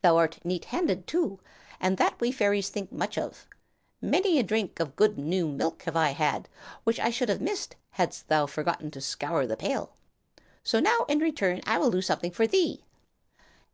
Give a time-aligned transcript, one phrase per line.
[0.00, 1.40] Thou art neat handed, too,
[1.78, 3.46] and that we fairies think much of.
[4.00, 6.48] Many a drink of good new milk have I had,
[6.84, 9.92] which I should have missed hadst thou forgotten to scour the pail.
[10.64, 12.82] So now in return I will do something for thee.